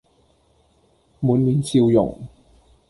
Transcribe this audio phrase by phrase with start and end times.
[1.19, 2.19] 滿面笑容，